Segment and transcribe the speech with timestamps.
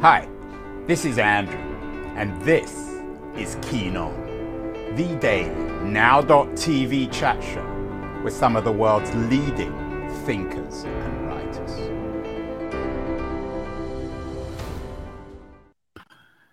[0.00, 0.28] Hi,
[0.86, 1.58] this is Andrew,
[2.14, 2.72] and this
[3.36, 4.14] is Keen On,
[4.94, 5.50] the daily
[5.82, 9.72] now.tv chat show with some of the world's leading
[10.24, 11.72] thinkers and writers.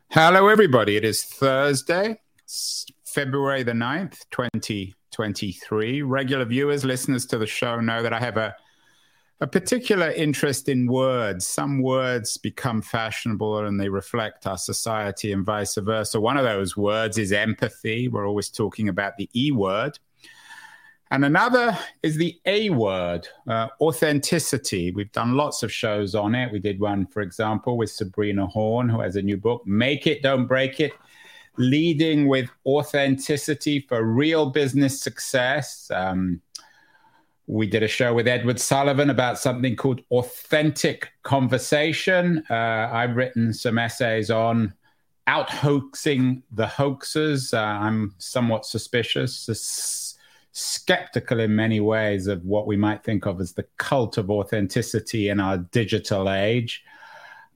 [0.10, 0.98] Hello, everybody.
[0.98, 2.22] It is Thursday,
[3.04, 6.02] February the 9th, 2023.
[6.02, 8.56] Regular viewers, listeners to the show know that I have a
[9.42, 11.46] a particular interest in words.
[11.46, 16.22] Some words become fashionable and they reflect our society and vice versa.
[16.22, 18.08] One of those words is empathy.
[18.08, 20.00] We're always talking about the E word.
[21.12, 24.92] And another is the A word, uh, authenticity.
[24.92, 26.52] We've done lots of shows on it.
[26.52, 30.24] We did one, for example, with Sabrina Horn, who has a new book, Make It,
[30.24, 30.94] Don't Break It
[31.58, 35.92] Leading with Authenticity for Real Business Success.
[35.94, 36.42] Um,
[37.48, 42.44] we did a show with Edward Sullivan about something called authentic conversation.
[42.50, 44.74] Uh, I've written some essays on
[45.28, 47.54] out hoaxing the hoaxers.
[47.54, 50.16] Uh, I'm somewhat suspicious, s-
[50.54, 55.30] skeptical in many ways of what we might think of as the cult of authenticity
[55.30, 56.84] in our digital age.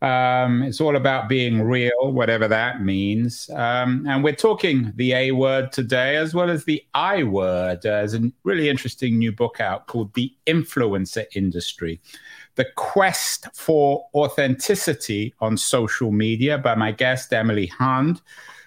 [0.01, 3.49] Um, it's all about being real, whatever that means.
[3.49, 7.79] Um, and we're talking the A word today, as well as the I word.
[7.79, 11.99] Uh, there's a really interesting new book out called The Influencer Industry
[12.55, 18.21] The Quest for Authenticity on Social Media by my guest, Emily Hund,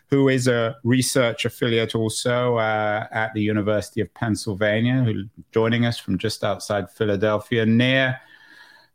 [0.08, 5.98] who is a research affiliate also uh, at the University of Pennsylvania, who's joining us
[5.98, 8.20] from just outside Philadelphia near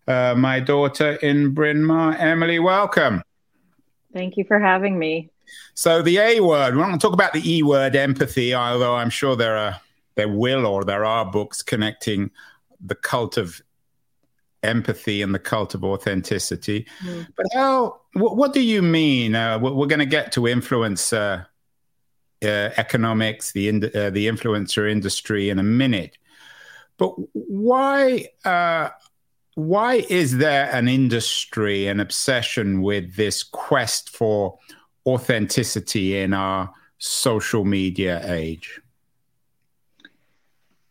[0.08, 2.16] uh, my daughter in Bryn Mawr.
[2.18, 3.22] Emily, welcome.
[4.14, 5.30] Thank you for having me.
[5.74, 9.10] So the A word, We're going to talk about the E word, empathy, although I'm
[9.10, 9.80] sure there are
[10.16, 12.32] there will or there are books connecting
[12.82, 13.62] the cult of
[14.64, 16.88] empathy and the cult of authenticity.
[17.04, 17.28] Mm.
[17.36, 18.02] But how?
[18.14, 19.36] What, what, do you mean?
[19.36, 21.44] Uh, we're, going to get to influence uh,
[22.44, 26.18] uh, economics, the in, uh, the influencer industry in a minute.
[26.98, 28.90] But why uh,
[29.58, 34.60] why is there an industry, an obsession with this quest for
[35.04, 38.80] authenticity in our social media age?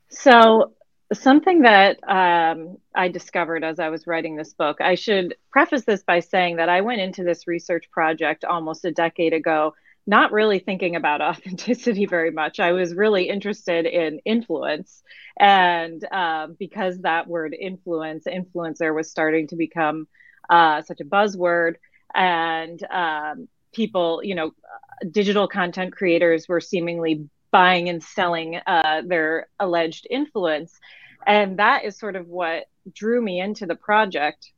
[0.09, 0.73] So,
[1.13, 6.03] something that um, I discovered as I was writing this book, I should preface this
[6.03, 9.75] by saying that I went into this research project almost a decade ago
[10.07, 12.61] not really thinking about authenticity very much.
[12.61, 15.03] I was really interested in influence.
[15.39, 20.09] And uh, because that word influence, influencer was starting to become
[20.49, 21.75] uh, such a buzzword,
[22.15, 24.53] and um, people, you know,
[25.11, 30.79] digital content creators were seemingly buying and selling uh, their alleged influence.
[31.27, 34.53] And that is sort of what drew me into the project.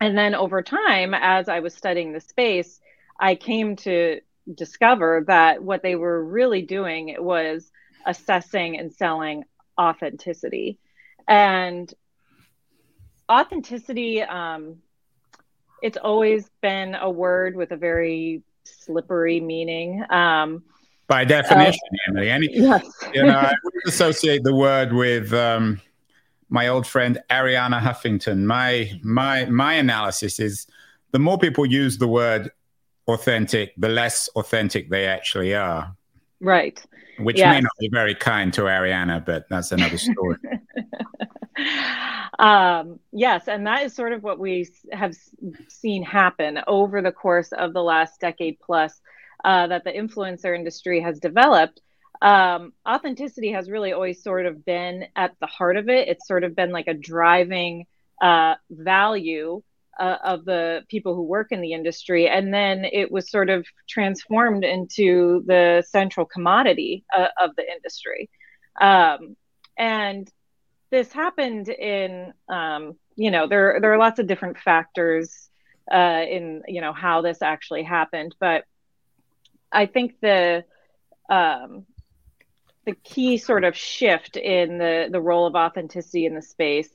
[0.00, 2.80] And then over time, as I was studying the space,
[3.18, 4.20] I came to
[4.54, 7.70] discover that what they were really doing it was
[8.06, 9.44] assessing and selling
[9.78, 10.78] authenticity.
[11.28, 11.92] And
[13.30, 14.76] authenticity, um,
[15.82, 20.04] it's always been a word with a very slippery meaning.
[20.10, 20.64] Um,
[21.06, 22.86] By definition, uh, Emily, any, yes.
[23.14, 23.54] you know, I
[23.86, 25.80] associate the word with um,
[26.48, 28.44] my old friend Arianna Huffington.
[28.44, 30.66] My my my analysis is
[31.12, 32.50] the more people use the word
[33.08, 35.94] authentic, the less authentic they actually are.
[36.40, 36.80] Right.
[37.18, 37.54] Which yes.
[37.54, 40.38] may not be very kind to Arianna, but that's another story.
[42.38, 45.14] um, yes, and that is sort of what we have
[45.68, 49.00] seen happen over the course of the last decade plus
[49.44, 51.80] uh, that the influencer industry has developed.
[52.22, 56.08] Um, authenticity has really always sort of been at the heart of it.
[56.08, 57.86] It's sort of been like a driving
[58.22, 59.62] uh, value
[60.00, 62.26] uh, of the people who work in the industry.
[62.26, 68.30] And then it was sort of transformed into the central commodity uh, of the industry.
[68.80, 69.36] Um,
[69.76, 70.28] and
[70.90, 75.50] this happened in, um, you know, there, there are lots of different factors
[75.92, 78.34] uh, in, you know, how this actually happened.
[78.40, 78.64] But
[79.70, 80.64] I think the,
[81.28, 81.84] um,
[82.86, 86.88] the key sort of shift in the, the role of authenticity in the space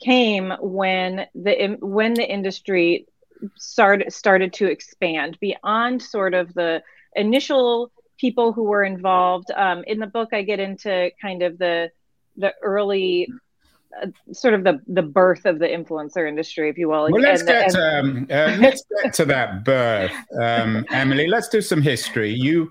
[0.00, 3.06] came when the when the industry
[3.56, 6.82] started started to expand beyond sort of the
[7.14, 9.50] initial people who were involved.
[9.54, 11.90] Um, in the book, I get into kind of the
[12.36, 13.28] the early
[14.32, 17.08] sort of the the birth of the influencer industry, if you will.
[17.10, 18.18] Well, let's and, get and...
[18.18, 21.26] um, uh, let's get to that birth, um, Emily.
[21.26, 22.30] Let's do some history.
[22.32, 22.70] You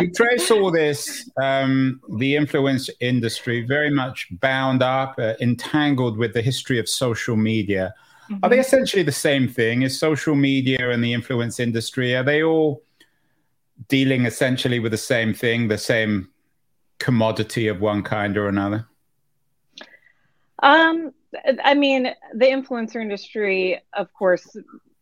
[0.00, 6.32] you trace all this, um, the influence industry, very much bound up, uh, entangled with
[6.32, 7.94] the history of social media.
[8.30, 8.38] mm-hmm.
[8.42, 9.82] are they essentially the same thing?
[9.82, 12.82] Is social media and the influence industry are they all
[13.88, 16.28] dealing essentially with the same thing, the same
[16.98, 18.86] commodity of one kind or another?
[20.62, 21.12] Um,
[21.62, 24.56] I mean, the influencer industry, of course,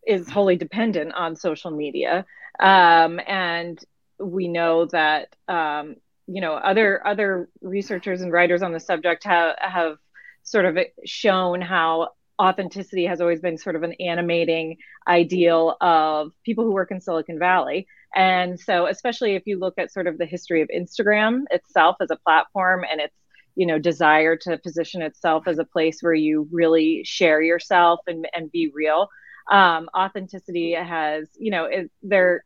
[0.05, 2.25] is wholly dependent on social media,
[2.59, 3.79] um, and
[4.19, 5.95] we know that um,
[6.27, 9.97] you know other other researchers and writers on the subject have have
[10.43, 12.09] sort of shown how
[12.41, 14.77] authenticity has always been sort of an animating
[15.07, 17.87] ideal of people who work in Silicon Valley.
[18.13, 22.11] And so, especially if you look at sort of the history of Instagram itself as
[22.11, 23.15] a platform and its
[23.55, 28.27] you know desire to position itself as a place where you really share yourself and,
[28.33, 29.09] and be real.
[29.51, 32.43] Um, authenticity has you know it, there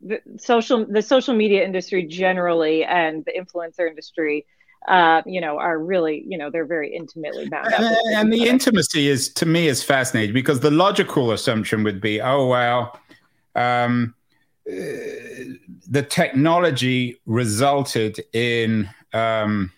[0.00, 4.46] the social the social media industry generally and the influencer industry
[4.88, 8.48] uh, you know are really you know they're very intimately bound up and, and the
[8.48, 12.98] intimacy is to me is fascinating because the logical assumption would be oh well
[13.54, 14.14] um,
[14.68, 14.74] uh,
[15.88, 19.70] the technology resulted in um,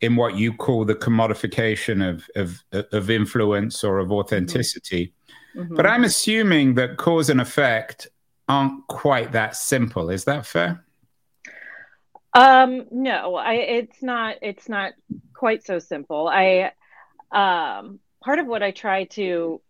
[0.00, 2.62] in what you call the commodification of of,
[2.92, 5.12] of influence or of authenticity.
[5.56, 5.74] Mm-hmm.
[5.74, 8.08] But I'm assuming that cause and effect
[8.48, 10.10] aren't quite that simple.
[10.10, 10.84] Is that fair?
[12.34, 14.36] Um, no, I, it's not.
[14.42, 14.92] It's not
[15.34, 16.28] quite so simple.
[16.28, 16.72] I
[17.32, 19.60] um, part of what I try to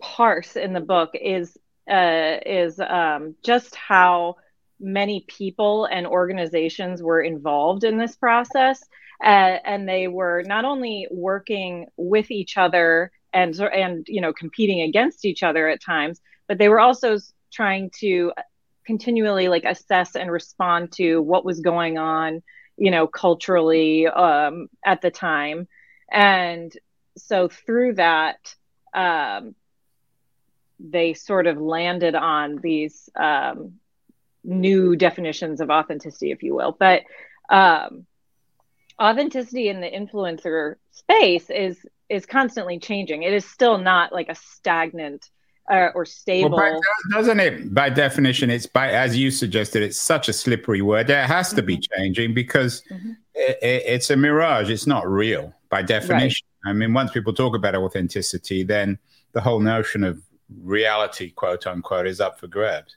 [0.00, 1.56] parse in the book is
[1.90, 4.36] uh, is um, just how
[4.80, 8.84] many people and organizations were involved in this process
[9.24, 14.82] uh, and they were not only working with each other and and you know competing
[14.82, 17.16] against each other at times but they were also
[17.52, 18.32] trying to
[18.86, 22.42] continually like assess and respond to what was going on
[22.76, 25.68] you know culturally um, at the time.
[26.10, 26.72] And
[27.16, 28.54] so through that
[28.92, 29.54] um,
[30.78, 33.74] they sort of landed on these um,
[34.42, 36.76] new definitions of authenticity if you will.
[36.78, 37.02] But
[37.48, 38.06] um,
[39.00, 43.22] authenticity in the influencer space is is constantly changing.
[43.22, 45.30] It is still not like a stagnant
[45.70, 46.56] uh, or stable.
[46.56, 46.80] Well,
[47.10, 47.74] doesn't it?
[47.74, 51.08] By definition, it's by as you suggested, it's such a slippery word.
[51.10, 51.66] It has to mm-hmm.
[51.66, 53.12] be changing because mm-hmm.
[53.34, 54.70] it, it, it's a mirage.
[54.70, 56.46] It's not real by definition.
[56.64, 56.70] Right.
[56.70, 58.98] I mean, once people talk about authenticity, then
[59.32, 60.22] the whole notion of
[60.62, 62.96] reality, quote unquote, is up for grabs.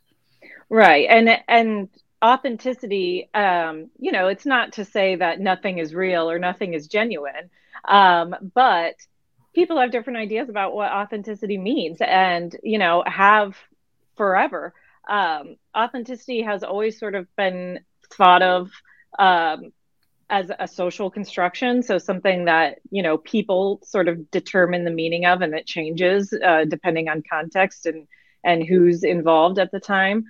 [0.70, 1.90] Right, and and
[2.24, 6.88] authenticity um, you know it's not to say that nothing is real or nothing is
[6.88, 7.50] genuine
[7.86, 8.96] um, but
[9.54, 13.56] people have different ideas about what authenticity means and you know have
[14.18, 14.74] forever.
[15.08, 17.80] Um, authenticity has always sort of been
[18.14, 18.72] thought of
[19.18, 19.72] um,
[20.30, 25.26] as a social construction so something that you know people sort of determine the meaning
[25.26, 28.08] of and it changes uh, depending on context and
[28.44, 30.26] and who's involved at the time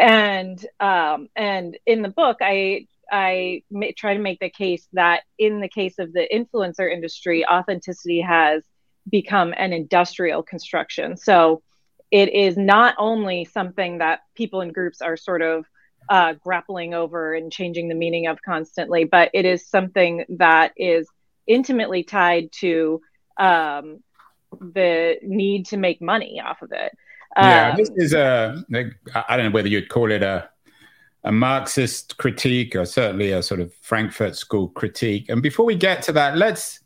[0.00, 3.62] and um, and in the book i i
[3.96, 8.62] try to make the case that in the case of the influencer industry authenticity has
[9.08, 11.16] become an industrial construction.
[11.16, 11.62] So
[12.10, 15.64] it is not only something that people and groups are sort of
[16.08, 21.06] uh, grappling over and changing the meaning of constantly but it is something that is
[21.46, 23.00] intimately tied to
[23.38, 24.02] um,
[24.58, 26.96] the need to make money off of it
[27.36, 28.62] yeah, um, this is a,
[29.28, 30.48] I don't know whether you'd call it a,
[31.24, 35.28] a Marxist critique or certainly a sort of Frankfurt School critique.
[35.28, 36.80] And before we get to that, let's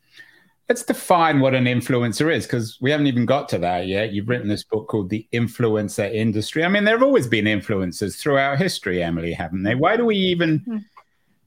[0.68, 4.12] let's define what an influencer is because we haven't even got to that yet.
[4.12, 6.64] You've written this book called The Influencer Industry.
[6.64, 9.74] I mean, there have always been influencers throughout history, Emily, haven't they?
[9.74, 10.78] Why do we even mm-hmm.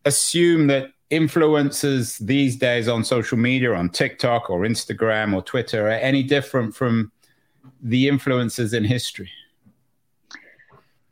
[0.05, 5.91] assume that influencers these days on social media, on TikTok or Instagram or Twitter, are
[5.91, 7.11] any different from
[7.81, 9.29] the influences in history?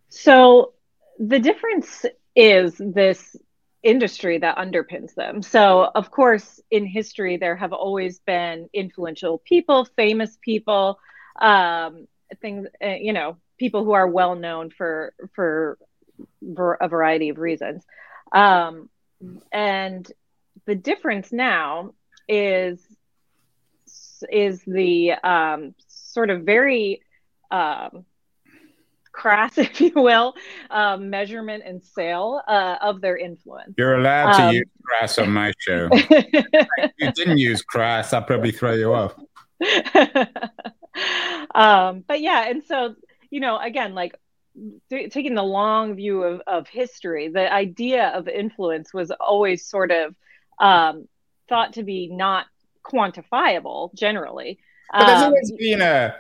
[0.10, 0.74] So
[1.20, 3.36] the difference is this
[3.84, 5.42] industry that underpins them.
[5.42, 11.00] So, of course, in history, there have always been influential people, famous people,
[11.40, 12.08] um,
[12.42, 15.78] things, uh, you know, people who are well known for for
[16.82, 17.84] a variety of reasons.
[18.32, 18.90] Um,
[19.52, 20.12] and
[20.66, 21.94] the difference now
[22.28, 22.80] is
[24.30, 25.76] is the um,
[26.16, 27.02] sort of very
[27.52, 28.06] um,
[29.12, 30.34] crass, if you will,
[30.72, 33.76] um, measurement and sale uh, of their influence.
[33.78, 35.90] You're allowed to um, use crass on my show.
[35.92, 39.14] if you didn't use crass, I'll probably throw you off.
[41.54, 42.96] um, but yeah, and so
[43.30, 44.16] you know, again, like
[44.90, 49.92] th- taking the long view of, of history, the idea of influence was always sort
[49.92, 50.16] of
[50.60, 51.08] um,
[51.50, 52.46] thought to be not
[52.86, 54.60] quantifiable generally
[54.98, 56.16] But there's um, always been a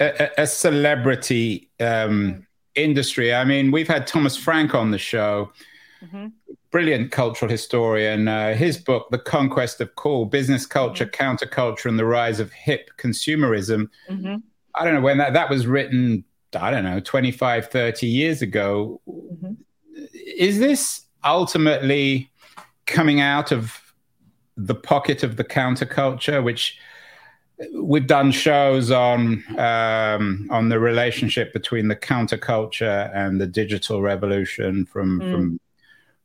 [0.00, 3.34] a, a celebrity um, industry.
[3.34, 5.52] I mean, we've had Thomas Frank on the show,
[6.02, 6.26] mm-hmm.
[6.70, 8.28] brilliant cultural historian.
[8.28, 11.22] Uh, his book, The Conquest of Cool Business Culture, mm-hmm.
[11.22, 13.88] Counterculture, and the Rise of Hip Consumerism.
[14.10, 14.36] Mm-hmm.
[14.74, 16.24] I don't know when that, that was written,
[16.58, 19.00] I don't know, 25, 30 years ago.
[19.08, 19.52] Mm-hmm.
[20.36, 22.30] Is this ultimately
[22.84, 23.80] coming out of
[24.58, 26.78] the pocket of the counterculture, which
[27.74, 34.84] we've done shows on um, on the relationship between the counterculture and the digital revolution
[34.86, 35.32] from mm.
[35.32, 35.60] from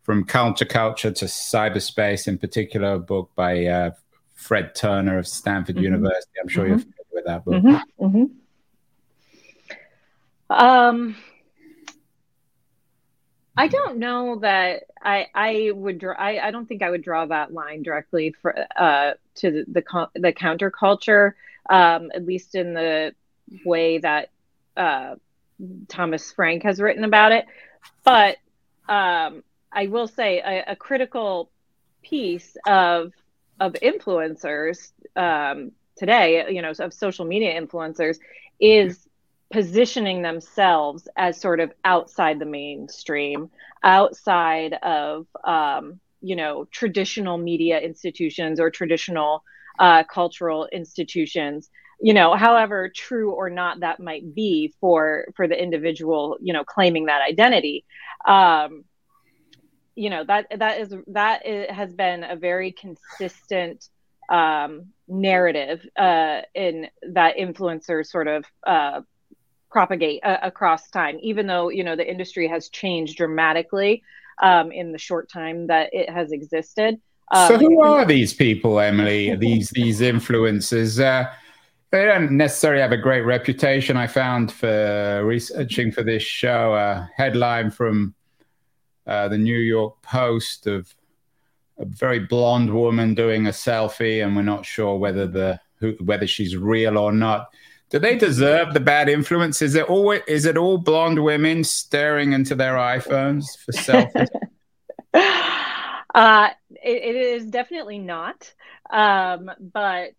[0.04, 3.92] from counterculture to cyberspace in particular a book by uh,
[4.36, 5.86] fred turner of stanford mm-hmm.
[5.86, 6.72] university i'm sure mm-hmm.
[6.72, 8.06] you're familiar with that book mm-hmm.
[8.06, 8.26] mm-hmm.
[10.54, 11.16] um,
[13.58, 16.16] I don't know that I I would draw.
[16.16, 20.10] I, I don't think I would draw that line directly for uh, to the the,
[20.16, 21.34] the counterculture,
[21.70, 23.14] um, at least in the
[23.66, 24.30] way that
[24.78, 25.16] uh,
[25.90, 27.46] Thomas Frank has written about it.
[28.04, 28.38] But
[28.88, 31.50] um, I will say a, a, critical
[32.02, 33.12] piece of
[33.60, 38.18] of influencers um, today, you know, of social media influencers,
[38.60, 39.08] is
[39.52, 43.50] positioning themselves as sort of outside the mainstream,
[43.84, 49.44] outside of um, you know traditional media institutions or traditional
[49.80, 51.70] uh, cultural institutions.
[52.04, 56.64] You know, however true or not that might be for for the individual, you know,
[56.64, 57.86] claiming that identity.
[58.28, 58.86] Um,
[59.96, 63.88] you know that that is that is, has been a very consistent
[64.30, 69.02] um, narrative uh, in that influencers sort of uh,
[69.72, 74.04] propagate uh, across time, even though you know the industry has changed dramatically
[74.42, 77.00] um, in the short time that it has existed.
[77.32, 79.36] Um, so, who are these people, Emily?
[79.36, 81.02] these these influencers?
[81.04, 81.32] Uh,
[81.92, 83.98] they don't necessarily have a great reputation.
[83.98, 88.16] I found for researching for this show a headline from
[89.08, 90.94] uh, the New York Post of
[91.78, 96.28] a very blonde woman doing a selfie, and we're not sure whether the who, whether
[96.28, 97.54] she's real or not.
[97.92, 99.62] Do they deserve the bad influence?
[99.62, 104.30] Is it all is it all blonde women staring into their iPhones for selfies?
[106.16, 108.54] uh, it, it is definitely not,
[108.90, 110.14] um, but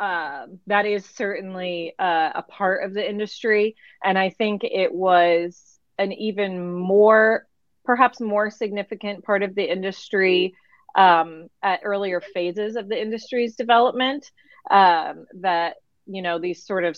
[0.00, 5.78] uh, that is certainly uh, a part of the industry, and I think it was
[5.98, 7.46] an even more,
[7.84, 10.54] perhaps more significant part of the industry
[10.94, 14.30] um, at earlier phases of the industry's development.
[14.70, 15.74] Um, that
[16.06, 16.96] you know these sort of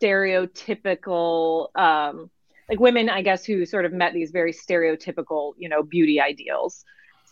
[0.00, 2.30] stereotypical um,
[2.68, 6.84] like women i guess who sort of met these very stereotypical you know beauty ideals.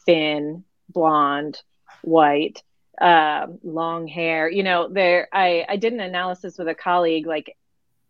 [0.06, 1.62] Thin blonde
[2.02, 2.62] white
[3.00, 4.50] um, long hair.
[4.50, 7.56] You know there i i did an analysis with a colleague like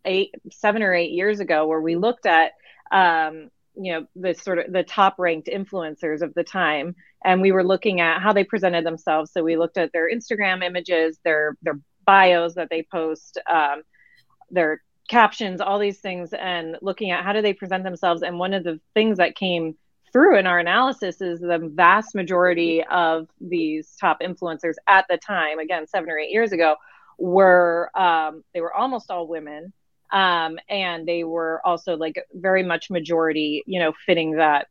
[0.05, 2.53] eight seven or eight years ago where we looked at
[2.91, 6.95] um, you know the sort of the top ranked influencers of the time.
[7.23, 9.31] And we were looking at how they presented themselves.
[9.33, 11.79] So we looked at their instagram images their their
[12.11, 13.79] bios that they post, um,
[14.51, 14.73] their
[15.09, 18.23] captions, all these things, and looking at how do they present themselves.
[18.23, 19.77] And one of the things that came
[20.13, 25.59] through in our analysis is the vast majority of these top influencers at the time,
[25.61, 26.75] again, seven or eight years ago,
[27.19, 29.73] were um, they were almost all women.
[30.13, 34.67] Um, and they were also like very much majority, you know, fitting that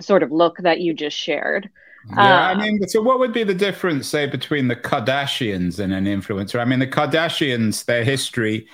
[0.00, 1.70] sort of look that you just shared.
[2.10, 5.92] Yeah, uh, I mean, so what would be the difference, say, between the Kardashians and
[5.92, 6.60] an influencer?
[6.60, 8.68] I mean, the Kardashians, their history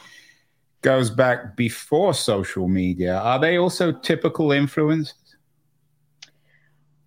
[0.82, 3.16] goes back before social media.
[3.16, 5.14] Are they also typical influencers?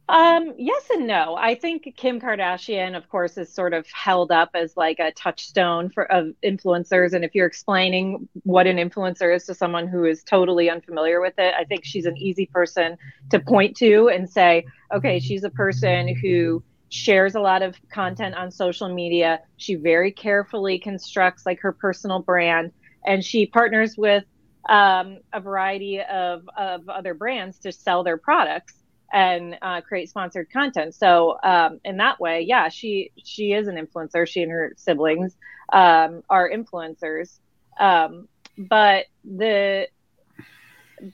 [0.07, 1.35] Um, yes and no.
[1.35, 5.89] I think Kim Kardashian, of course, is sort of held up as like a touchstone
[5.89, 7.13] for of influencers.
[7.13, 11.33] And if you're explaining what an influencer is to someone who is totally unfamiliar with
[11.39, 12.97] it, I think she's an easy person
[13.31, 18.35] to point to and say, okay, she's a person who shares a lot of content
[18.35, 19.41] on social media.
[19.57, 22.71] She very carefully constructs like her personal brand,
[23.07, 24.23] and she partners with
[24.69, 30.51] um, a variety of, of other brands to sell their products and uh, create sponsored
[30.51, 30.95] content.
[30.95, 34.27] So um, in that way, yeah, she she is an influencer.
[34.27, 35.35] She and her siblings
[35.71, 37.37] um, are influencers.
[37.79, 39.87] Um, but the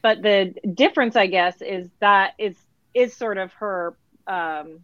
[0.01, 2.55] but the difference, I guess, is that is
[2.93, 3.95] is sort of her
[4.27, 4.79] um,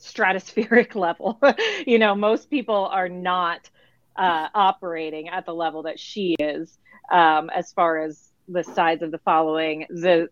[0.00, 1.40] stratospheric level.
[1.86, 3.68] you know, most people are not
[4.16, 6.78] uh, operating at the level that she is
[7.10, 10.28] um, as far as the size of the following, the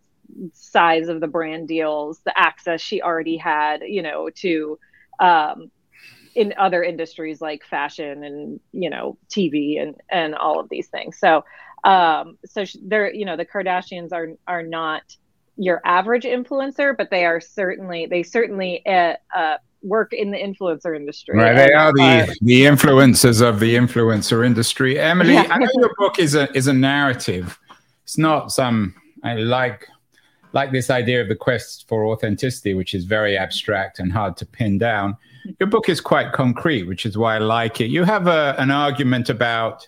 [0.52, 4.78] size of the brand deals, the access she already had, you know, to
[5.20, 5.70] um,
[6.34, 11.18] in other industries like fashion and you know TV and and all of these things.
[11.18, 11.44] So
[11.84, 15.02] um, so they're you know the Kardashians are are not
[15.56, 20.96] your average influencer, but they are certainly they certainly uh, uh, work in the influencer
[20.96, 21.36] industry.
[21.36, 24.98] Right, they are the the influencers of the influencer industry.
[24.98, 25.46] Emily, yeah.
[25.50, 27.58] I know your book is a is a narrative.
[28.02, 29.88] It's not some I like
[30.54, 34.46] like this idea of the quest for authenticity, which is very abstract and hard to
[34.46, 35.16] pin down.
[35.58, 37.90] Your book is quite concrete, which is why I like it.
[37.90, 39.86] You have a, an argument about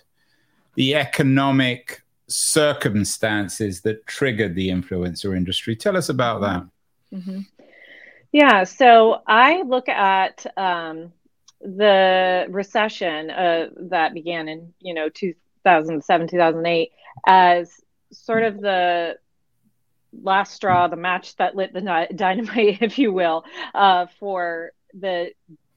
[0.75, 5.75] the economic circumstances that triggered the influencer industry.
[5.75, 7.17] Tell us about that.
[7.17, 7.39] Mm-hmm.
[8.33, 11.13] Yeah, so I look at um,
[11.61, 16.91] the recession uh, that began in you know 2007 2008
[17.25, 17.71] as
[18.11, 19.17] sort of the
[20.13, 25.31] last straw, the match that lit the dynamite, if you will, uh, for the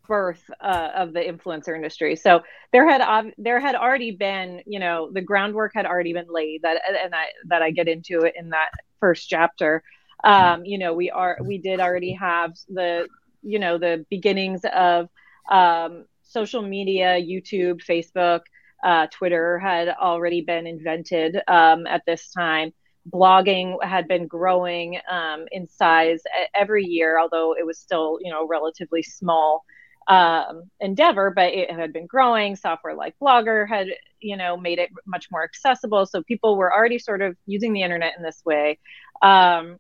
[0.07, 2.17] birth uh, of the influencer industry.
[2.17, 2.41] So
[2.73, 6.63] there had there had already been, you know, the groundwork had already been laid.
[6.63, 9.83] That and I, that I get into it in that first chapter.
[10.25, 13.09] Um, you know, we are we did already have the
[13.43, 15.09] you know the beginnings of
[15.51, 18.41] um, social media, YouTube, Facebook,
[18.85, 22.73] uh, Twitter had already been invented um, at this time
[23.09, 26.23] blogging had been growing um, in size
[26.55, 29.65] every year, although it was still, you know, relatively small
[30.07, 32.57] um, endeavor, but it had been growing.
[32.57, 33.89] Software like Blogger had,
[34.21, 36.05] you know, made it much more accessible.
[36.07, 38.79] So people were already sort of using the internet in this way.
[39.23, 39.79] Um,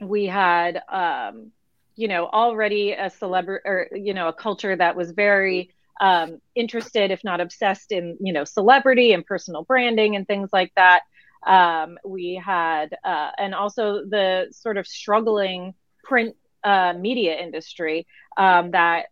[0.00, 1.52] we had, um,
[1.96, 5.70] you know, already a celebrity or, you know, a culture that was very
[6.00, 10.72] um, interested, if not obsessed in, you know, celebrity and personal branding and things like
[10.74, 11.02] that.
[11.46, 18.70] Um, we had, uh, and also the sort of struggling print uh, media industry um,
[18.72, 19.06] that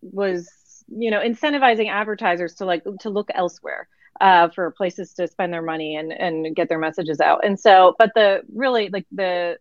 [0.00, 0.48] was,
[0.88, 3.88] you know, incentivizing advertisers to like to look elsewhere.
[4.18, 7.44] Uh, for places to spend their money and, and get their messages out.
[7.44, 9.58] And so, but the really like the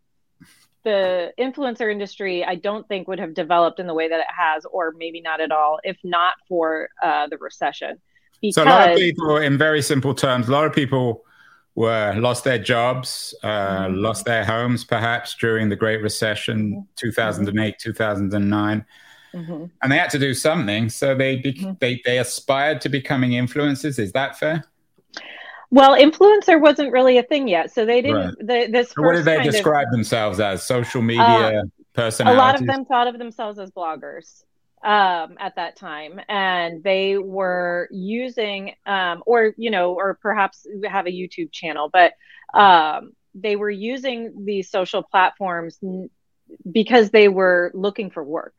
[0.85, 4.63] the influencer industry, I don't think would have developed in the way that it has,
[4.63, 7.99] or maybe not at all, if not for uh, the recession.
[8.41, 11.25] Because, so a lot of people, in very simple terms, a lot of people
[11.75, 13.95] were lost their jobs, uh, mm-hmm.
[13.95, 16.81] lost their homes, perhaps during the Great Recession, mm-hmm.
[16.95, 18.85] 2008, 2009.
[19.33, 19.65] Mm-hmm.
[19.81, 21.73] And they had to do something, so they, be- mm-hmm.
[21.79, 23.99] they they aspired to becoming influencers.
[23.99, 24.63] Is that fair?
[25.71, 28.17] Well, influencer wasn't really a thing yet, so they didn't.
[28.17, 28.37] Right.
[28.39, 30.63] The, this so what did they describe of, uh, themselves as?
[30.63, 31.61] Social media uh,
[31.91, 32.37] personalities.
[32.37, 34.45] A lot of them thought of themselves as bloggers
[34.83, 41.07] um, at that time, and they were using, um, or you know, or perhaps have
[41.07, 42.13] a YouTube channel, but
[42.53, 46.09] um, they were using these social platforms n-
[46.71, 48.57] because they were looking for work.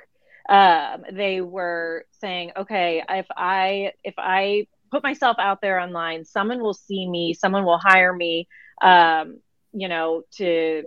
[0.49, 6.61] Um, they were saying, okay, if I if I put myself out there online, someone
[6.61, 8.49] will see me, someone will hire me,
[8.83, 9.39] um,
[9.73, 10.85] you know, to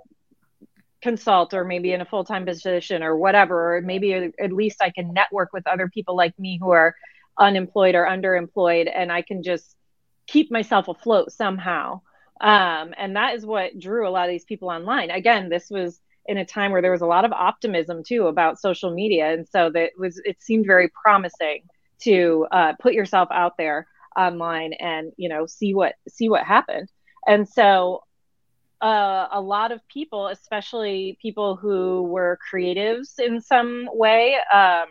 [1.01, 5.13] consult or maybe in a full-time position or whatever or maybe at least i can
[5.13, 6.95] network with other people like me who are
[7.39, 9.75] unemployed or underemployed and i can just
[10.29, 12.01] keep myself afloat somehow.
[12.41, 15.11] Um, and that is what drew a lot of these people online.
[15.11, 18.59] Again this was in a time where there was a lot of optimism too about
[18.59, 21.63] social media and so that was it seemed very promising
[22.01, 26.89] to uh, put yourself out there online and you know see what see what happened.
[27.27, 28.03] And so
[28.81, 34.85] uh, a lot of people, especially people who were creatives in some way, um,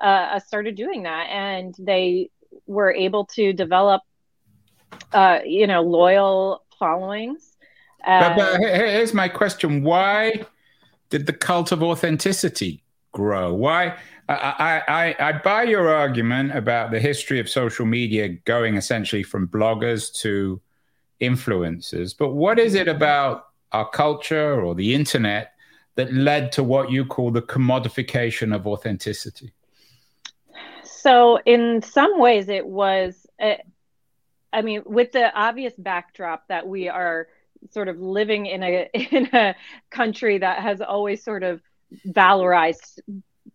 [0.00, 2.30] uh, started doing that, and they
[2.66, 4.02] were able to develop,
[5.12, 7.56] uh, you know, loyal followings.
[8.04, 10.42] but, but here's my question: Why
[11.10, 13.52] did the cult of authenticity grow?
[13.52, 13.96] Why?
[14.28, 19.48] I, I, I buy your argument about the history of social media going essentially from
[19.48, 20.60] bloggers to
[21.20, 22.14] influences.
[22.14, 25.52] But what is it about our culture or the internet
[25.94, 29.52] that led to what you call the commodification of authenticity?
[30.84, 33.54] So, in some ways, it was, uh,
[34.52, 37.28] I mean, with the obvious backdrop that we are
[37.70, 39.54] sort of living in a in a
[39.90, 41.60] country that has always sort of
[42.06, 43.00] valorized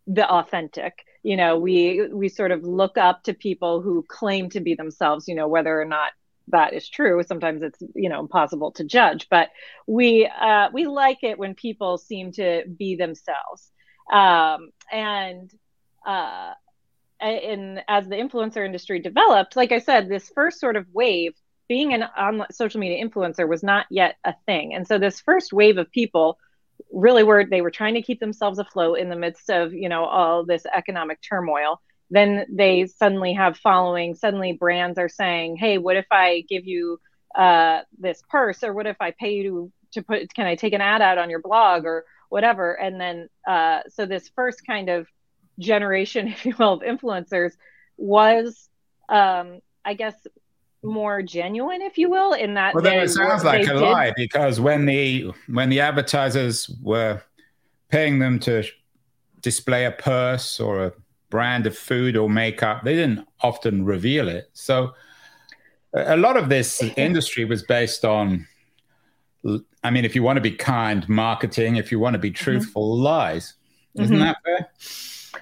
[0.07, 4.59] the authentic you know we we sort of look up to people who claim to
[4.59, 6.11] be themselves you know whether or not
[6.49, 7.23] that is true.
[7.23, 9.49] Sometimes it's you know impossible to judge, but
[9.87, 13.71] we uh, we like it when people seem to be themselves.
[14.11, 15.51] Um, and
[16.05, 16.53] uh,
[17.21, 21.33] in as the influencer industry developed, like I said, this first sort of wave,
[21.67, 25.51] being an on social media influencer was not yet a thing, and so this first
[25.51, 26.37] wave of people
[26.91, 30.05] really were they were trying to keep themselves afloat in the midst of you know
[30.05, 34.15] all this economic turmoil then they suddenly have following.
[34.15, 36.99] Suddenly, brands are saying, "Hey, what if I give you
[37.35, 40.33] uh, this purse, or what if I pay you to, to put?
[40.33, 44.05] Can I take an ad out on your blog, or whatever?" And then, uh, so
[44.05, 45.07] this first kind of
[45.59, 47.53] generation, if you will, of influencers
[47.97, 48.69] was,
[49.09, 50.15] um, I guess,
[50.83, 52.75] more genuine, if you will, in that.
[52.75, 53.81] Well, then it sounds like a did...
[53.81, 57.23] lie because when the when the advertisers were
[57.89, 58.63] paying them to
[59.41, 60.93] display a purse or a
[61.29, 64.49] brand of food or makeup, they didn't often reveal it.
[64.53, 64.93] So
[65.93, 68.47] a lot of this industry was based on.
[69.83, 71.75] I mean, if you want to be kind, marketing.
[71.75, 72.43] If you want to be mm-hmm.
[72.43, 73.03] truthful, mm-hmm.
[73.03, 73.53] lies.
[73.95, 74.25] Isn't mm-hmm.
[74.25, 75.41] that fair?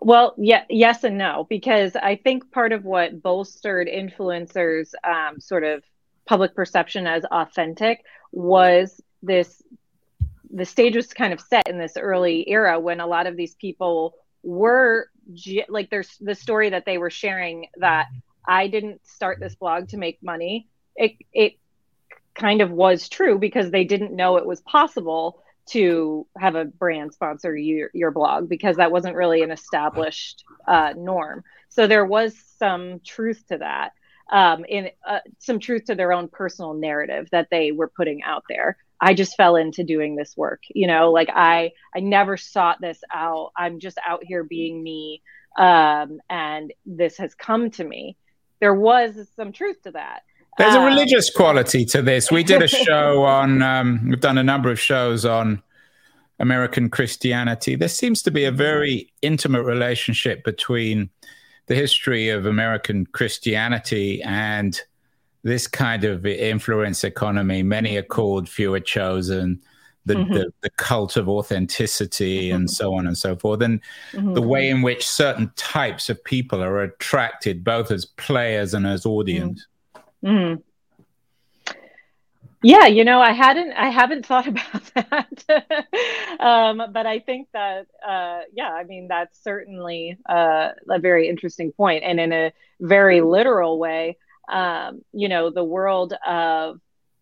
[0.00, 5.64] Well, yeah, yes and no, because I think part of what bolstered influencers' um, sort
[5.64, 5.82] of
[6.26, 9.62] public perception as authentic was this.
[10.52, 13.56] The stage was kind of set in this early era when a lot of these
[13.56, 15.08] people were
[15.68, 18.06] like, there's the story that they were sharing that
[18.46, 20.68] I didn't start this blog to make money.
[20.96, 21.54] It it
[22.34, 27.12] kind of was true because they didn't know it was possible to have a brand
[27.14, 31.42] sponsor your, your blog because that wasn't really an established uh, norm.
[31.70, 33.92] So there was some truth to that,
[34.30, 38.44] um, in uh, some truth to their own personal narrative that they were putting out
[38.48, 38.76] there.
[39.04, 43.00] I just fell into doing this work, you know, like I I never sought this
[43.12, 43.52] out.
[43.56, 45.22] I'm just out here being me,
[45.58, 48.16] um, and this has come to me.
[48.60, 50.22] There was some truth to that.
[50.56, 52.30] There's a um, religious quality to this.
[52.30, 55.62] We did a show on, um, we've done a number of shows on
[56.38, 57.76] American Christianity.
[57.76, 61.10] There seems to be a very intimate relationship between
[61.66, 64.80] the history of American Christianity and
[65.44, 67.62] this kind of influence economy.
[67.62, 69.60] Many are called, few are chosen.
[70.06, 70.34] The, mm-hmm.
[70.34, 72.56] the, the, cult of authenticity mm-hmm.
[72.56, 73.80] and so on and so forth, and
[74.12, 74.34] mm-hmm.
[74.34, 79.06] the way in which certain types of people are attracted both as players and as
[79.06, 79.66] audience.
[80.22, 80.62] Mm.
[82.62, 85.86] Yeah, you know, I hadn't, I haven't thought about that,
[86.38, 91.72] um, but I think that, uh, yeah, I mean, that's certainly uh, a very interesting
[91.72, 94.18] point, and in a very literal way,
[94.50, 96.78] um, you know, the world of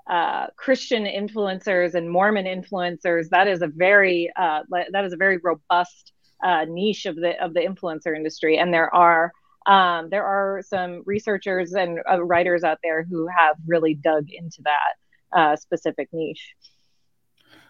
[0.09, 5.39] uh, Christian influencers and Mormon influencers that is a very uh, that is a very
[5.39, 9.33] robust uh, niche of the of the influencer industry, and there are
[9.67, 14.63] um, there are some researchers and uh, writers out there who have really dug into
[14.65, 16.55] that uh, specific niche.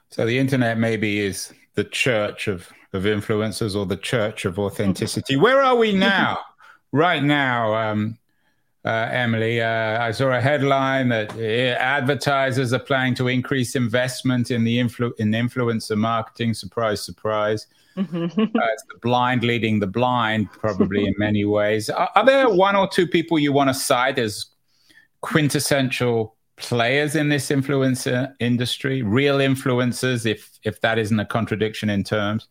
[0.09, 5.37] So the internet maybe is the church of, of influencers or the church of authenticity.
[5.37, 6.39] Where are we now?
[6.93, 8.19] right now, um,
[8.85, 14.51] uh, Emily, uh, I saw a headline that uh, advertisers are planning to increase investment
[14.51, 16.55] in the influ- in influencer marketing.
[16.55, 17.69] Surprise, surprise.
[17.97, 18.41] Mm-hmm.
[18.41, 21.91] uh, it's the blind leading the blind, probably in many ways.
[21.91, 24.47] Are, are, there one or two people you want to cite as
[25.21, 32.03] quintessential players in this influencer industry, real influencers, if if that isn't a contradiction in
[32.03, 32.49] terms?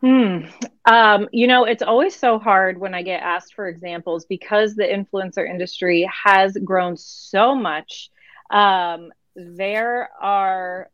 [0.00, 0.44] Hmm.
[0.84, 4.84] Um, you know, it's always so hard when I get asked for examples because the
[4.84, 8.10] influencer industry has grown so much.
[8.50, 10.90] Um, there are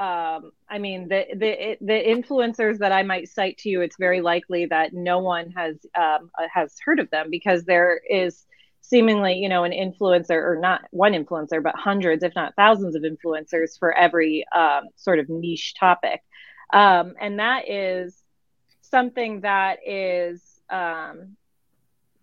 [0.00, 4.22] um, I mean, the the the influencers that I might cite to you, it's very
[4.22, 8.46] likely that no one has um, uh, has heard of them because there is
[8.80, 13.02] seemingly, you know, an influencer or not one influencer, but hundreds, if not thousands, of
[13.02, 16.22] influencers for every um, sort of niche topic,
[16.72, 18.22] um, and that is
[18.82, 21.36] something that is um,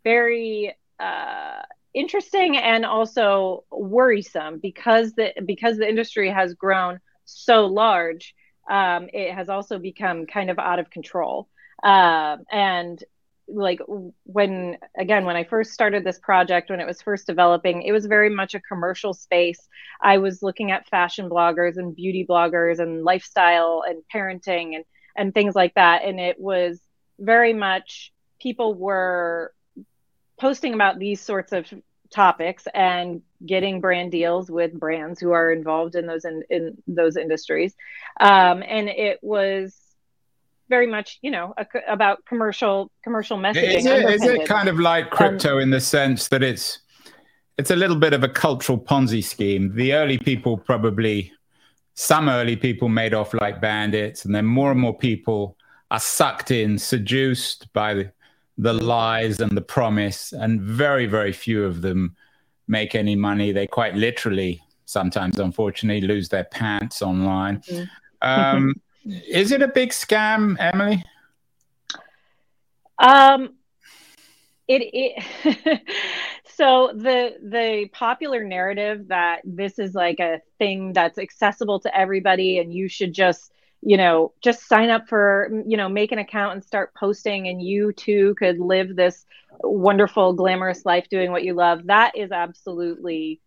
[0.04, 1.62] very uh,
[1.94, 8.36] interesting and also worrisome because the because the industry has grown so large,
[8.70, 11.48] um, it has also become kind of out of control.
[11.84, 13.04] Uh, and
[13.50, 13.80] like
[14.26, 18.06] when again when i first started this project when it was first developing it was
[18.06, 19.68] very much a commercial space.
[20.02, 25.34] I was looking at fashion bloggers and beauty bloggers and lifestyle and parenting and and
[25.34, 26.04] things like that.
[26.04, 26.80] And it was
[27.20, 29.54] very much people were
[30.40, 31.66] posting about these sorts of
[32.14, 37.18] topics and getting brand deals with brands who are involved in those in, in those
[37.18, 37.76] industries.
[38.20, 39.76] Um, and it was
[40.70, 44.80] very much you know a, about commercial commercial messaging is it, is it kind of
[44.80, 46.80] like crypto um, in the sense that it's
[47.58, 51.32] it's a little bit of a cultural ponzi scheme the early people probably
[51.96, 55.58] some early people made off like bandits and then more and more people
[55.90, 58.12] are sucked in seduced by the
[58.58, 62.16] the lies and the promise, and very, very few of them
[62.68, 63.52] make any money.
[63.52, 67.62] They quite literally, sometimes, unfortunately, lose their pants online.
[67.62, 67.90] Mm.
[68.22, 68.74] Um,
[69.08, 71.04] is it a big scam, Emily?
[73.00, 73.54] Um,
[74.68, 75.82] it, it
[76.46, 82.60] so the the popular narrative that this is like a thing that's accessible to everybody
[82.60, 86.54] and you should just you know just sign up for you know make an account
[86.54, 89.26] and start posting and you too could live this
[89.62, 93.40] wonderful glamorous life doing what you love that is absolutely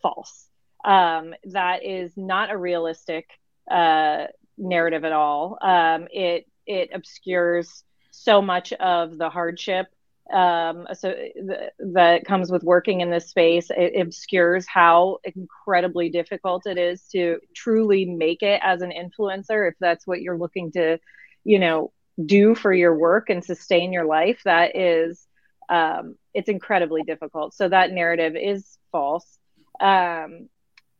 [0.00, 0.48] false
[0.84, 3.28] um, that is not a realistic
[3.70, 4.26] uh,
[4.58, 9.86] narrative at all um, it it obscures so much of the hardship
[10.32, 13.68] um, so th- that comes with working in this space.
[13.70, 19.68] It obscures how incredibly difficult it is to truly make it as an influencer.
[19.68, 20.98] If that's what you're looking to,
[21.44, 21.92] you know,
[22.24, 25.26] do for your work and sustain your life, that is,
[25.68, 27.54] um, it's incredibly difficult.
[27.54, 29.38] So that narrative is false.
[29.80, 30.48] Um,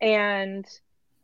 [0.00, 0.66] and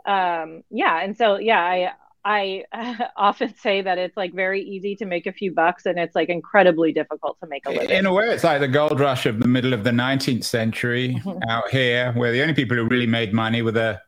[0.06, 1.92] um, yeah, and so yeah, I
[2.28, 2.64] I
[3.16, 6.28] often say that it's like very easy to make a few bucks and it's like
[6.28, 7.90] incredibly difficult to make a living.
[7.90, 11.18] In a way, it's like the gold rush of the middle of the 19th century
[11.24, 11.38] mm-hmm.
[11.48, 14.00] out here, where the only people who really made money were the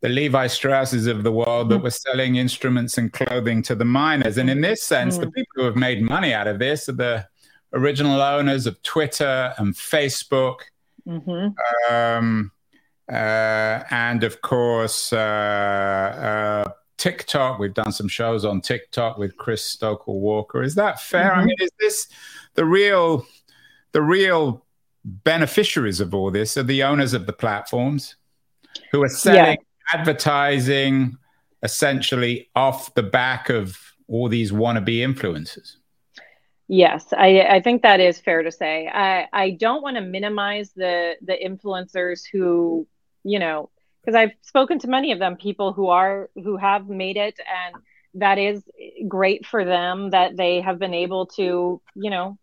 [0.00, 1.84] the Levi Strausses of the world that mm-hmm.
[1.84, 4.38] were selling instruments and clothing to the miners.
[4.38, 7.26] And in this sense, the people who have made money out of this are the
[7.74, 10.60] original owners of Twitter and Facebook.
[11.06, 11.92] Mm-hmm.
[11.94, 12.50] Um,
[13.12, 17.58] uh, and of course, uh, uh, TikTok.
[17.58, 20.62] We've done some shows on TikTok with Chris Stokel Walker.
[20.62, 21.30] Is that fair?
[21.30, 21.40] Mm-hmm.
[21.40, 22.08] I mean, is this
[22.54, 23.26] the real
[23.92, 24.64] the real
[25.04, 28.16] beneficiaries of all this are the owners of the platforms
[28.92, 29.98] who are selling yeah.
[29.98, 31.16] advertising
[31.62, 35.76] essentially off the back of all these wannabe influencers.
[36.68, 38.88] Yes, I, I think that is fair to say.
[38.88, 42.86] I, I don't want to minimize the the influencers who,
[43.24, 43.70] you know,
[44.02, 47.82] because I've spoken to many of them, people who are who have made it, and
[48.14, 48.62] that is
[49.08, 52.38] great for them that they have been able to, you know,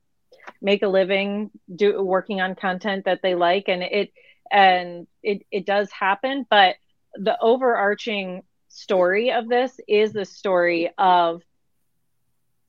[0.62, 4.12] make a living do working on content that they like, and it
[4.52, 6.76] and it it does happen, but
[7.16, 11.42] the overarching story of this is the story of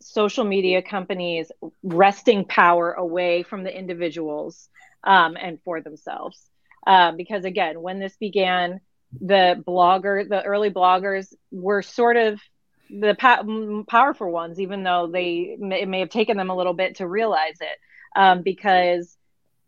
[0.01, 1.51] social media companies
[1.83, 4.69] wresting power away from the individuals
[5.05, 6.49] um, and for themselves.
[6.89, 8.81] Um, because again, when this began,
[9.21, 12.41] the blogger, the early bloggers were sort of
[12.89, 13.45] the pa-
[13.87, 17.59] powerful ones, even though they it may have taken them a little bit to realize
[17.61, 17.79] it.
[18.19, 19.15] Um, because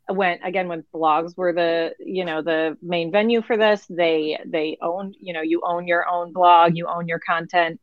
[0.09, 4.76] when again when blogs were the you know the main venue for this they they
[4.83, 7.80] own you know you own your own blog you own your content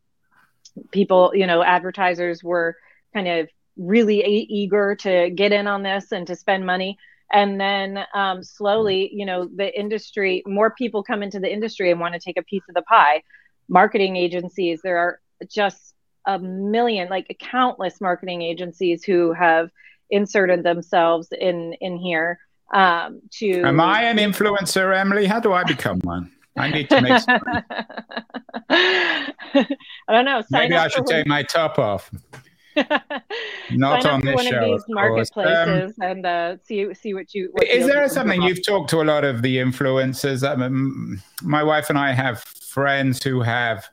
[0.91, 2.75] people you know advertisers were
[3.13, 6.97] kind of really eager to get in on this and to spend money
[7.33, 11.99] and then um, slowly you know the industry more people come into the industry and
[11.99, 13.21] want to take a piece of the pie.
[13.69, 15.93] Marketing agencies there are just
[16.25, 19.69] a million like countless marketing agencies who have
[20.09, 22.39] inserted themselves in in here
[22.73, 25.25] um to am i an influencer emily?
[25.25, 26.31] How do i become one?
[26.55, 27.39] I need to make some
[28.69, 29.67] i
[30.09, 30.43] don't know.
[30.49, 32.09] Maybe i should take my top off
[33.71, 37.49] Not on this one show, of these marketplaces um, and uh, see see what you.
[37.51, 40.47] What is there something you've talked to a lot of the influencers?
[40.47, 43.89] I mean, my wife and I have friends who have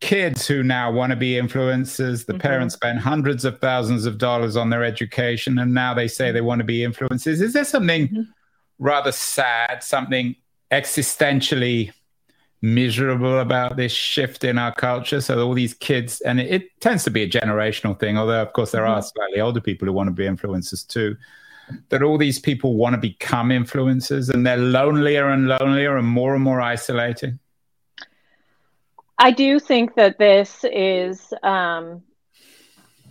[0.00, 2.26] kids who now want to be influencers.
[2.26, 2.40] The mm-hmm.
[2.40, 6.40] parents spend hundreds of thousands of dollars on their education, and now they say they
[6.40, 7.40] want to be influencers.
[7.40, 8.22] Is there something mm-hmm.
[8.78, 10.36] rather sad, something
[10.70, 11.92] existentially
[12.60, 15.20] miserable about this shift in our culture.
[15.20, 18.52] So all these kids, and it, it tends to be a generational thing, although of
[18.52, 19.06] course there are mm-hmm.
[19.06, 21.16] slightly older people who want to be influencers too.
[21.90, 26.34] That all these people want to become influencers, and they're lonelier and lonelier and more
[26.34, 27.38] and more isolating.
[29.18, 32.02] I do think that this is um,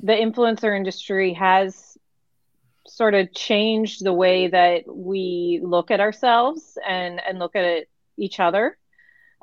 [0.02, 1.98] the influencer industry has
[2.88, 7.86] sort of changed the way that we look at ourselves and and look at
[8.18, 8.78] each other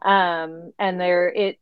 [0.02, 1.58] um, and there it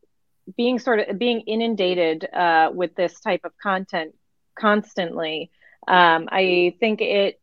[0.56, 4.14] being sort of being inundated uh, with this type of content
[4.58, 5.50] constantly
[5.88, 7.40] um, i think it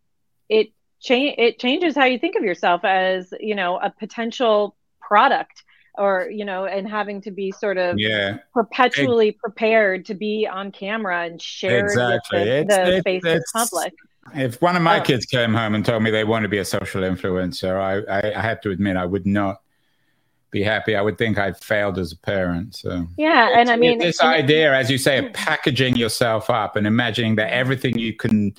[0.48, 5.64] it change it changes how you think of yourself as you know a potential product
[5.98, 10.48] or you know and having to be sort of yeah perpetually it, prepared to be
[10.48, 12.40] on camera and share exactly.
[12.40, 13.94] with the, the face of the public
[14.36, 15.04] if one of my oh.
[15.04, 18.38] kids came home and told me they want to be a social influencer I, I,
[18.38, 19.62] I have to admit i would not
[20.52, 20.96] be happy.
[20.96, 22.76] I would think I failed as a parent.
[22.76, 26.88] So yeah, and I mean this idea, as you say, of packaging yourself up and
[26.88, 28.54] imagining that everything you can,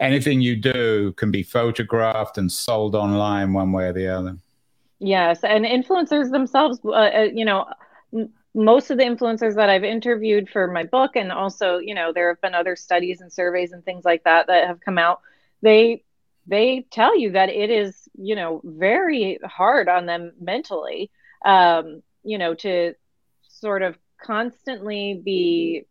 [0.00, 4.36] anything you do, can be photographed and sold online one way or the other.
[4.98, 7.66] Yes, and influencers themselves, uh, uh you know,
[8.54, 12.28] most of the influencers that I've interviewed for my book, and also, you know, there
[12.28, 15.20] have been other studies and surveys and things like that that have come out.
[15.62, 16.04] They
[16.46, 21.10] they tell you that it is, you know, very hard on them mentally,
[21.44, 22.94] um, you know, to
[23.48, 25.86] sort of constantly be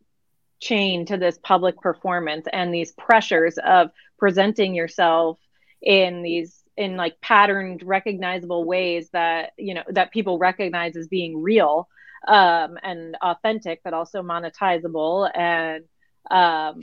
[0.59, 5.39] chained to this public performance and these pressures of presenting yourself
[5.81, 11.41] in these in like patterned recognizable ways that you know that people recognize as being
[11.41, 11.89] real
[12.27, 15.83] um, and authentic but also monetizable and
[16.29, 16.79] um,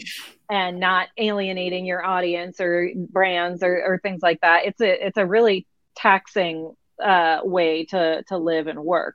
[0.50, 5.18] and not alienating your audience or brands or, or things like that it's a it's
[5.18, 9.14] a really taxing uh, way to to live and work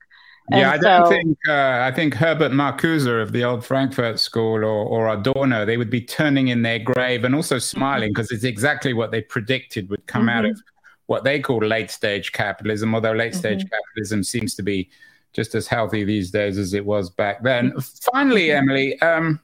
[0.49, 4.57] and yeah, I don't think uh, I think Herbert Marcuse of the old Frankfurt School
[4.65, 8.35] or, or Adorno they would be turning in their grave and also smiling because mm-hmm.
[8.35, 10.37] it's exactly what they predicted would come mm-hmm.
[10.37, 10.61] out of
[11.05, 12.93] what they call late stage capitalism.
[12.93, 13.73] Although late stage mm-hmm.
[13.73, 14.89] capitalism seems to be
[15.31, 17.73] just as healthy these days as it was back then.
[18.11, 18.69] Finally, mm-hmm.
[18.69, 19.39] Emily, um,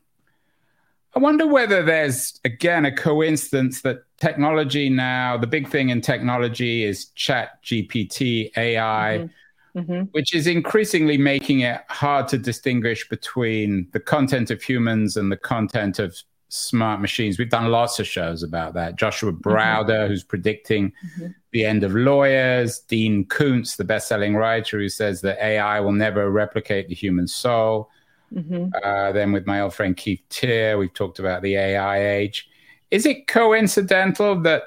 [1.16, 6.84] I wonder whether there's again a coincidence that technology now the big thing in technology
[6.84, 9.20] is Chat GPT AI.
[9.20, 9.34] Mm-hmm
[9.76, 10.04] mm-hmm.
[10.12, 15.38] which is increasingly making it hard to distinguish between the content of humans and the
[15.38, 16.16] content of
[16.50, 17.38] smart machines.
[17.38, 18.96] We've done lots of shows about that.
[18.96, 19.48] Joshua mm-hmm.
[19.48, 20.08] Browder, mm-hmm.
[20.08, 21.28] who's predicting mm-hmm.
[21.52, 26.30] the end of lawyers, Dean Koontz, the best-selling writer, who says that AI will never
[26.30, 27.90] replicate the human soul.
[28.34, 28.70] Mm-hmm.
[28.84, 32.48] Uh, then with my old friend Keith Teare, we've talked about the AI age.
[32.92, 34.64] Is it coincidental that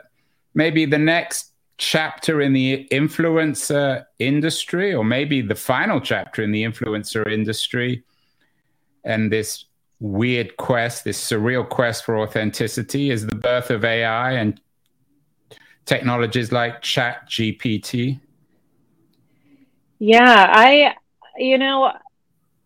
[0.54, 6.62] maybe the next chapter in the influencer industry, or maybe the final chapter in the
[6.62, 8.04] influencer industry,
[9.04, 9.64] and this
[10.00, 14.60] weird quest, this surreal quest for authenticity, is the birth of AI and
[15.84, 18.20] technologies like Chat GPT.
[19.98, 20.94] Yeah, I,
[21.36, 21.92] you know,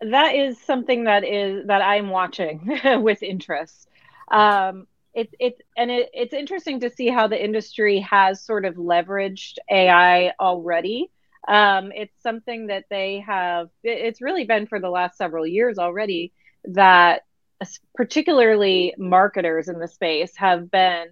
[0.01, 3.89] that is something that is that I'm watching with interest.
[4.31, 8.75] Um, it's it's and it, it's interesting to see how the industry has sort of
[8.75, 11.11] leveraged AI already.
[11.49, 13.69] Um, it's something that they have.
[13.83, 16.33] It's really been for the last several years already
[16.65, 17.23] that
[17.95, 21.09] particularly marketers in the space have been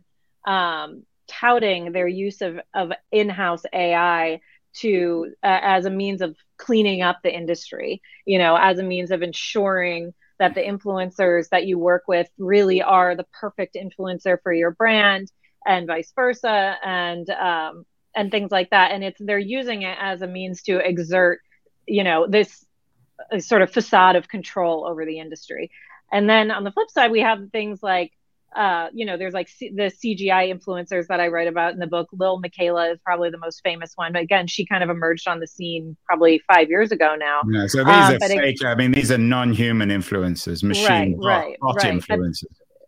[0.47, 4.41] um, touting their use of, of in-house AI
[4.81, 8.03] to uh, as a means of cleaning up the industry.
[8.27, 12.83] You know, as a means of ensuring that the influencers that you work with really
[12.83, 15.31] are the perfect influencer for your brand
[15.67, 20.23] and vice versa and um, and things like that and it's they're using it as
[20.23, 21.41] a means to exert
[21.87, 22.65] you know this
[23.33, 25.71] uh, sort of facade of control over the industry
[26.13, 28.13] and then on the flip side we have things like
[28.55, 31.89] uh, you know, there's like C- the CGI influencers that I write about in the
[31.89, 32.09] book.
[32.13, 34.13] Lil Miquela is probably the most famous one.
[34.13, 37.41] But again, she kind of emerged on the scene probably five years ago now.
[37.51, 38.63] Yeah, so these um, are fake.
[38.63, 41.95] It, I mean, these are non-human influencers, machine right, bot, right, bot right.
[41.95, 42.45] influencers.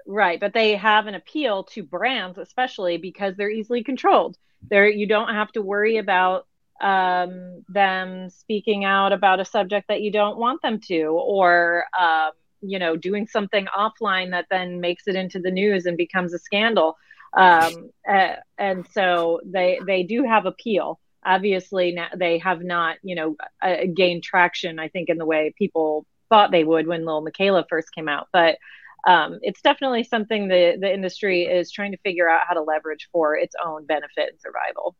[0.06, 4.36] But, right, but they have an appeal to brands, especially because they're easily controlled.
[4.70, 6.46] There, you don't have to worry about
[6.80, 12.30] um, them speaking out about a subject that you don't want them to, or um,
[12.68, 16.38] you know doing something offline that then makes it into the news and becomes a
[16.38, 16.96] scandal.
[17.36, 20.98] Um, uh, and so they they do have appeal.
[21.24, 25.52] Obviously now they have not you know uh, gained traction i think in the way
[25.58, 28.28] people thought they would when Lil Miquela first came out.
[28.32, 28.58] But
[29.06, 33.08] um, it's definitely something the the industry is trying to figure out how to leverage
[33.12, 34.96] for its own benefit and survival